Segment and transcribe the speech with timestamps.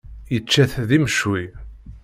[0.33, 1.43] Yečča-t d imecwi.